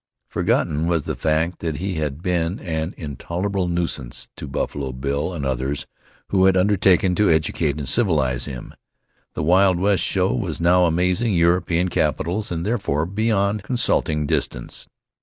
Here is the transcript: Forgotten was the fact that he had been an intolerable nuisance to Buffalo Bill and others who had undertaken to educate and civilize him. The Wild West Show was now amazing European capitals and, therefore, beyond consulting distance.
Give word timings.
Forgotten 0.27 0.87
was 0.87 1.03
the 1.03 1.15
fact 1.15 1.59
that 1.59 1.75
he 1.75 1.93
had 1.97 2.23
been 2.23 2.57
an 2.59 2.95
intolerable 2.97 3.67
nuisance 3.67 4.29
to 4.35 4.47
Buffalo 4.47 4.91
Bill 4.93 5.31
and 5.31 5.45
others 5.45 5.85
who 6.29 6.45
had 6.45 6.57
undertaken 6.57 7.13
to 7.13 7.29
educate 7.29 7.77
and 7.77 7.87
civilize 7.87 8.45
him. 8.45 8.73
The 9.35 9.43
Wild 9.43 9.79
West 9.79 10.01
Show 10.03 10.33
was 10.33 10.59
now 10.59 10.85
amazing 10.85 11.35
European 11.35 11.87
capitals 11.89 12.51
and, 12.51 12.65
therefore, 12.65 13.05
beyond 13.05 13.61
consulting 13.61 14.25
distance. 14.25 14.87